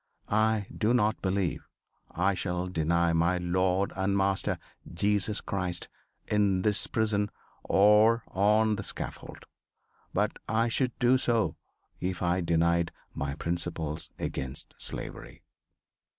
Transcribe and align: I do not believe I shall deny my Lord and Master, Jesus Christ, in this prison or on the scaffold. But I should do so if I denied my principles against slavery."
I 0.33 0.65
do 0.75 0.95
not 0.95 1.21
believe 1.21 1.67
I 2.09 2.33
shall 2.33 2.65
deny 2.65 3.13
my 3.13 3.37
Lord 3.37 3.93
and 3.95 4.17
Master, 4.17 4.57
Jesus 4.91 5.41
Christ, 5.41 5.89
in 6.25 6.63
this 6.63 6.87
prison 6.87 7.29
or 7.63 8.23
on 8.29 8.77
the 8.77 8.83
scaffold. 8.83 9.45
But 10.11 10.37
I 10.49 10.69
should 10.69 10.97
do 10.97 11.19
so 11.19 11.55
if 11.99 12.23
I 12.23 12.41
denied 12.41 12.91
my 13.13 13.35
principles 13.35 14.09
against 14.17 14.73
slavery." 14.79 15.43